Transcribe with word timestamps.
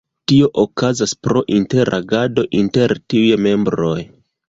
Tio 0.29 0.47
okazas 0.63 1.13
pro 1.27 1.45
interagado 1.59 2.49
inter 2.65 2.99
tiuj 3.13 3.41
membroj. 3.49 3.97